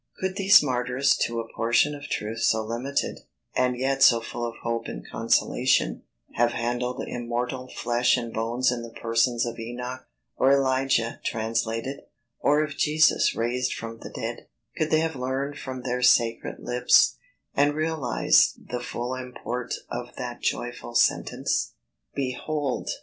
[0.19, 3.19] Could these martyrs to a portion of truth so limited,
[3.55, 6.01] and yet so full of hope and consolation,
[6.33, 11.99] have handled immortal flesh and bones in the persons of Enoch or Elijah translated,
[12.39, 17.17] or of Jesus raised from the dead; could they have learned from their sacred lips,
[17.53, 21.73] and realized the full import of that joyful sentence
[22.17, 22.89] "_Behold!